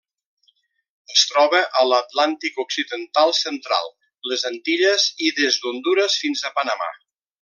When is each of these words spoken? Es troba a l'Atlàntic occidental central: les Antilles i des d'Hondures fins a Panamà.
Es 1.15 1.25
troba 1.31 1.59
a 1.81 1.83
l'Atlàntic 1.89 2.57
occidental 2.63 3.35
central: 3.41 3.93
les 4.33 4.47
Antilles 4.51 5.07
i 5.27 5.31
des 5.41 5.61
d'Hondures 5.67 6.17
fins 6.23 6.43
a 6.51 6.53
Panamà. 6.59 6.91